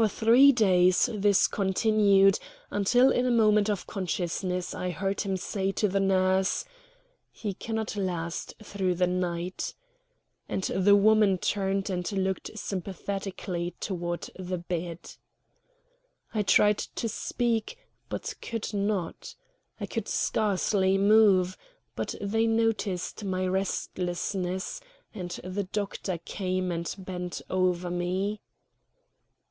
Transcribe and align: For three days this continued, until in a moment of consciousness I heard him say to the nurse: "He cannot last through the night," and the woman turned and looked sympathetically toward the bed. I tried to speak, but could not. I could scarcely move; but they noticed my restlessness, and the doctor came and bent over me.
For 0.00 0.08
three 0.08 0.50
days 0.50 1.10
this 1.12 1.46
continued, 1.46 2.38
until 2.70 3.10
in 3.10 3.26
a 3.26 3.30
moment 3.30 3.68
of 3.68 3.86
consciousness 3.86 4.74
I 4.74 4.88
heard 4.88 5.20
him 5.20 5.36
say 5.36 5.72
to 5.72 5.88
the 5.88 6.00
nurse: 6.00 6.64
"He 7.30 7.52
cannot 7.52 7.96
last 7.96 8.54
through 8.62 8.94
the 8.94 9.06
night," 9.06 9.74
and 10.48 10.62
the 10.64 10.96
woman 10.96 11.36
turned 11.36 11.90
and 11.90 12.10
looked 12.12 12.58
sympathetically 12.58 13.74
toward 13.78 14.30
the 14.38 14.56
bed. 14.56 15.16
I 16.32 16.44
tried 16.44 16.78
to 16.78 17.06
speak, 17.06 17.76
but 18.08 18.34
could 18.40 18.72
not. 18.72 19.34
I 19.78 19.84
could 19.84 20.08
scarcely 20.08 20.96
move; 20.96 21.58
but 21.94 22.14
they 22.22 22.46
noticed 22.46 23.22
my 23.22 23.46
restlessness, 23.46 24.80
and 25.14 25.32
the 25.44 25.64
doctor 25.64 26.16
came 26.16 26.72
and 26.72 26.90
bent 26.96 27.42
over 27.50 27.90
me. 27.90 28.40